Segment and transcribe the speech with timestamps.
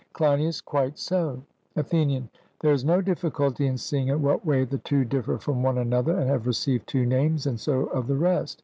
[0.13, 1.43] CLEINIAS: Quite so.
[1.75, 5.77] ATHENIAN: There is no difficulty in seeing in what way the two differ from one
[5.77, 8.59] another, and have received two names, and so of the rest.